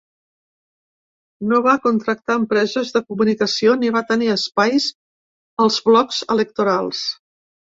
[1.51, 4.89] No va contractar empreses de comunicació ni va tenir espais
[5.67, 7.07] als blocs electorals.